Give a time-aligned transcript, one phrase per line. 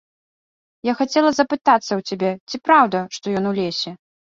[0.89, 3.89] Я хацела запытацца ў цябе, ці праўда, што ён у лесе.